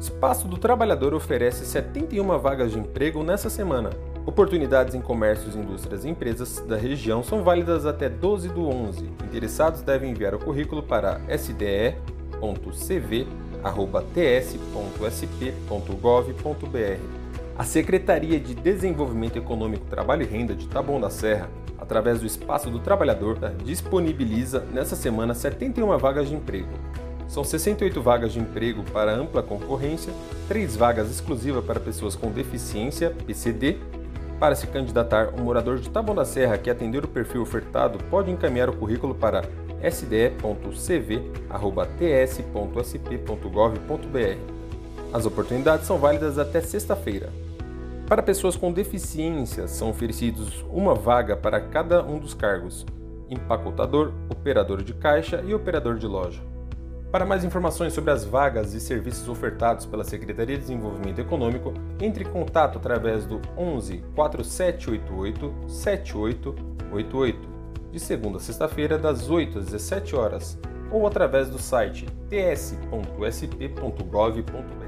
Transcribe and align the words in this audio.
Espaço 0.00 0.46
do 0.46 0.56
Trabalhador 0.56 1.12
oferece 1.12 1.66
71 1.66 2.24
vagas 2.38 2.70
de 2.70 2.78
emprego 2.78 3.24
nessa 3.24 3.50
semana. 3.50 3.90
Oportunidades 4.24 4.94
em 4.94 5.00
comércios, 5.00 5.56
indústrias 5.56 6.04
e 6.04 6.08
empresas 6.08 6.60
da 6.68 6.76
região 6.76 7.20
são 7.24 7.42
válidas 7.42 7.84
até 7.84 8.08
12 8.08 8.48
do 8.50 8.68
11. 8.68 9.04
Interessados 9.24 9.82
devem 9.82 10.12
enviar 10.12 10.36
o 10.36 10.38
currículo 10.38 10.84
para 10.84 11.20
sde.cv.ts.sp.gov.br. 11.28 11.98
A 17.58 17.64
Secretaria 17.64 18.38
de 18.38 18.54
Desenvolvimento 18.54 19.36
Econômico, 19.36 19.84
Trabalho 19.86 20.22
e 20.22 20.26
Renda 20.26 20.54
de 20.54 20.68
Taboão 20.68 21.00
da 21.00 21.10
Serra, 21.10 21.50
através 21.76 22.20
do 22.20 22.26
Espaço 22.26 22.70
do 22.70 22.78
Trabalhador, 22.78 23.36
disponibiliza 23.64 24.60
nessa 24.72 24.94
semana 24.94 25.34
71 25.34 25.98
vagas 25.98 26.28
de 26.28 26.36
emprego. 26.36 26.68
São 27.28 27.44
68 27.44 28.00
vagas 28.00 28.32
de 28.32 28.40
emprego 28.40 28.82
para 28.90 29.12
ampla 29.14 29.42
concorrência, 29.42 30.10
3 30.48 30.74
vagas 30.76 31.10
exclusivas 31.10 31.62
para 31.62 31.78
pessoas 31.78 32.16
com 32.16 32.30
deficiência, 32.30 33.14
PCD. 33.26 33.76
Para 34.40 34.54
se 34.54 34.66
candidatar, 34.68 35.34
um 35.38 35.42
morador 35.44 35.78
de 35.78 35.90
Taboão 35.90 36.16
da 36.16 36.24
Serra 36.24 36.56
que 36.56 36.70
atender 36.70 37.04
o 37.04 37.08
perfil 37.08 37.42
ofertado 37.42 37.98
pode 38.10 38.30
encaminhar 38.30 38.70
o 38.70 38.72
currículo 38.72 39.14
para 39.14 39.42
sde.cv.ts.sp.gov.br. 39.82 41.64
As 45.12 45.26
oportunidades 45.26 45.86
são 45.86 45.98
válidas 45.98 46.38
até 46.38 46.62
sexta-feira. 46.62 47.30
Para 48.06 48.22
pessoas 48.22 48.56
com 48.56 48.72
deficiência, 48.72 49.66
são 49.68 49.90
oferecidos 49.90 50.64
uma 50.70 50.94
vaga 50.94 51.36
para 51.36 51.60
cada 51.60 52.02
um 52.02 52.18
dos 52.18 52.32
cargos: 52.32 52.86
empacotador, 53.28 54.12
operador 54.30 54.82
de 54.82 54.94
caixa 54.94 55.42
e 55.46 55.52
operador 55.52 55.96
de 55.98 56.06
loja. 56.06 56.40
Para 57.10 57.24
mais 57.24 57.42
informações 57.42 57.94
sobre 57.94 58.10
as 58.10 58.22
vagas 58.22 58.74
e 58.74 58.80
serviços 58.80 59.26
ofertados 59.30 59.86
pela 59.86 60.04
Secretaria 60.04 60.56
de 60.56 60.60
Desenvolvimento 60.62 61.18
Econômico, 61.18 61.72
entre 62.00 62.22
em 62.22 62.26
contato 62.26 62.76
através 62.76 63.24
do 63.24 63.40
11 63.56 64.04
4788 64.14 65.54
7888, 65.68 67.48
de 67.90 67.98
segunda 67.98 68.36
a 68.36 68.40
sexta-feira, 68.40 68.98
das 68.98 69.30
8 69.30 69.58
às 69.58 69.64
17 69.70 70.14
horas, 70.14 70.58
ou 70.90 71.06
através 71.06 71.48
do 71.48 71.58
site 71.58 72.04
ts.sp.gov.br. 72.28 74.87